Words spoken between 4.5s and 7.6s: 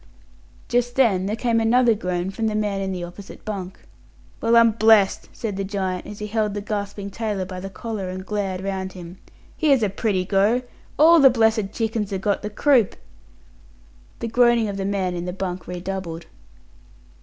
I'm blessed!" said the giant, as he held the gasping tailor by